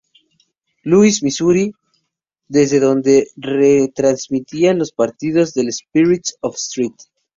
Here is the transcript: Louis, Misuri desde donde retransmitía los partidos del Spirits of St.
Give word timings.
Louis, 0.83 1.21
Misuri 1.21 1.73
desde 2.47 2.79
donde 2.79 3.27
retransmitía 3.35 4.73
los 4.73 4.93
partidos 4.93 5.53
del 5.53 5.71
Spirits 5.71 6.37
of 6.41 6.55
St. 6.55 6.95